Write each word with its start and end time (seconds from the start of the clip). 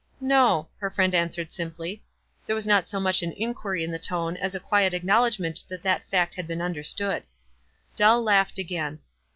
"No," 0.19 0.67
her 0.79 0.89
friend 0.89 1.13
answered, 1.13 1.51
simply. 1.51 2.03
There 2.47 2.55
was 2.55 2.65
not 2.65 2.89
so 2.89 2.99
much 2.99 3.21
an 3.21 3.33
inquiry 3.37 3.83
in 3.83 3.91
the 3.91 3.99
tone 3.99 4.35
as 4.35 4.55
a 4.55 4.59
quiet 4.59 4.95
acknowledgment 4.95 5.61
that 5.67 5.83
that 5.83 6.09
fact 6.09 6.33
had 6.33 6.47
beeu 6.47 6.59
understood. 6.63 7.21
Dell 7.95 8.19
laughed 8.23 8.57
again. 8.57 9.01